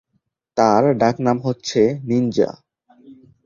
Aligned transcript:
তার 0.57 0.83
ডাকনাম 0.93 1.37
হচ্ছে 1.45 1.81
"নিনজা"। 2.03 2.49